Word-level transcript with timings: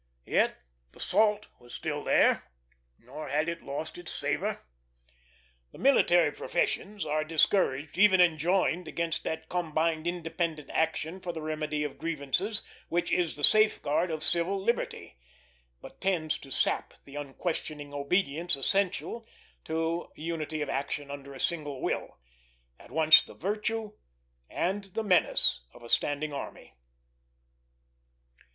Yet 0.25 0.57
the 0.93 0.99
salt 0.99 1.47
was 1.59 1.75
still 1.75 2.03
there, 2.03 2.49
nor 2.97 3.27
had 3.29 3.47
it 3.47 3.61
lost 3.61 3.99
its 3.99 4.11
savor. 4.11 4.65
The 5.71 5.77
military 5.77 6.31
professions 6.31 7.05
are 7.05 7.23
discouraged, 7.23 7.99
even 7.99 8.19
enjoined, 8.19 8.87
against 8.87 9.23
that 9.25 9.47
combined 9.47 10.07
independent 10.07 10.71
action 10.71 11.19
for 11.19 11.31
the 11.31 11.41
remedy 11.43 11.83
of 11.83 11.99
grievances 11.99 12.63
which 12.89 13.11
is 13.11 13.35
the 13.35 13.43
safeguard 13.43 14.09
of 14.09 14.23
civil 14.23 14.59
liberty, 14.59 15.19
but 15.83 16.01
tends 16.01 16.39
to 16.39 16.49
sap 16.49 16.95
the 17.05 17.15
unquestioning 17.15 17.93
obedience 17.93 18.55
essential 18.55 19.27
to 19.65 20.09
unity 20.15 20.63
of 20.63 20.69
action 20.69 21.11
under 21.11 21.35
a 21.35 21.39
single 21.39 21.79
will 21.79 22.17
at 22.79 22.89
once 22.89 23.21
the 23.21 23.35
virtue 23.35 23.91
and 24.49 24.85
the 24.95 25.03
menace 25.03 25.61
of 25.75 25.83
a 25.83 25.89
standing 25.89 26.33
army. 26.33 26.73